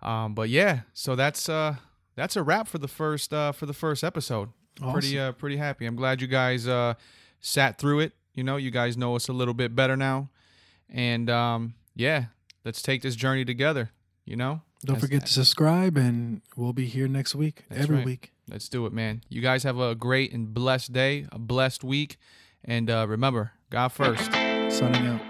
Um, 0.00 0.34
but 0.34 0.48
yeah, 0.48 0.80
so 0.94 1.14
that's 1.14 1.48
uh 1.48 1.76
that's 2.16 2.34
a 2.36 2.42
wrap 2.42 2.66
for 2.66 2.78
the 2.78 2.88
first 2.88 3.32
uh 3.32 3.52
for 3.52 3.66
the 3.66 3.72
first 3.72 4.02
episode. 4.02 4.48
Pretty 4.80 5.18
uh 5.18 5.32
pretty 5.32 5.58
happy. 5.58 5.86
I'm 5.86 5.96
glad 5.96 6.20
you 6.20 6.26
guys 6.26 6.66
uh 6.66 6.94
sat 7.40 7.78
through 7.78 8.00
it. 8.00 8.12
You 8.34 8.44
know, 8.44 8.56
you 8.56 8.70
guys 8.70 8.96
know 8.96 9.14
us 9.16 9.28
a 9.28 9.32
little 9.32 9.54
bit 9.54 9.74
better 9.76 9.96
now. 9.96 10.28
And 10.88 11.28
um 11.30 11.74
yeah, 11.94 12.26
let's 12.64 12.80
take 12.82 13.02
this 13.02 13.14
journey 13.16 13.44
together, 13.44 13.90
you 14.24 14.36
know? 14.36 14.62
Don't 14.84 14.96
As- 14.96 15.02
forget 15.02 15.26
to 15.26 15.32
subscribe, 15.32 15.96
and 15.96 16.40
we'll 16.56 16.72
be 16.72 16.86
here 16.86 17.06
next 17.06 17.34
week, 17.36 17.64
That's 17.68 17.82
every 17.82 17.96
right. 17.98 18.06
week. 18.06 18.32
Let's 18.50 18.68
do 18.68 18.84
it, 18.86 18.92
man. 18.92 19.22
You 19.28 19.40
guys 19.40 19.62
have 19.62 19.78
a 19.78 19.94
great 19.94 20.32
and 20.32 20.52
blessed 20.52 20.92
day, 20.92 21.26
a 21.30 21.38
blessed 21.38 21.84
week. 21.84 22.16
And 22.64 22.90
uh 22.90 23.06
remember, 23.08 23.52
God 23.70 23.88
first. 23.88 24.24
Signing 24.72 25.06
out. 25.06 25.20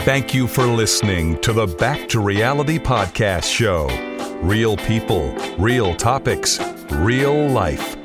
Thank 0.00 0.34
you 0.34 0.48
for 0.48 0.64
listening 0.66 1.40
to 1.42 1.52
the 1.52 1.66
Back 1.68 2.08
to 2.08 2.20
Reality 2.20 2.76
podcast 2.78 3.44
show. 3.44 3.86
Real 4.42 4.76
people, 4.76 5.32
real 5.58 5.94
topics, 5.94 6.58
real 6.90 7.46
life. 7.48 7.96